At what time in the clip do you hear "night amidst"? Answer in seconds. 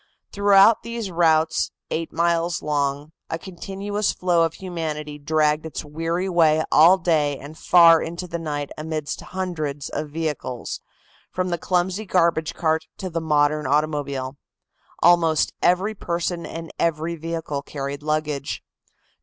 8.39-9.21